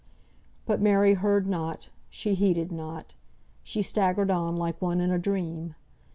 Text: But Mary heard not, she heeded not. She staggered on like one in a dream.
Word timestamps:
But 0.65 0.81
Mary 0.81 1.13
heard 1.13 1.45
not, 1.45 1.89
she 2.09 2.33
heeded 2.33 2.71
not. 2.71 3.13
She 3.61 3.83
staggered 3.83 4.31
on 4.31 4.55
like 4.55 4.81
one 4.81 4.99
in 4.99 5.11
a 5.11 5.19
dream. 5.19 5.75